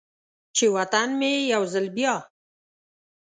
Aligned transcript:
چې 0.55 0.65
و 0.73 0.77
طن 0.91 1.09
مې 1.19 1.31
یو 1.53 1.63
ځل 1.73 1.85
بیا، 1.95 2.13